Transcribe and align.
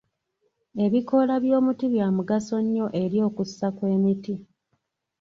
Ebikoola 0.85 1.35
by'omuti 1.43 1.85
bya 1.93 2.07
mugaso 2.15 2.55
nnyo 2.63 2.85
eri 3.01 3.17
okussa 3.27 3.67
kw'emiti. 3.75 4.33